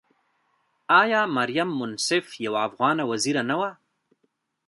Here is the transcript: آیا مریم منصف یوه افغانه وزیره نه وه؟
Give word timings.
آیا 1.01 1.21
مریم 1.37 1.69
منصف 1.79 2.25
یوه 2.45 2.59
افغانه 2.67 3.03
وزیره 3.11 3.41
نه 3.49 3.55
وه؟ 3.59 3.69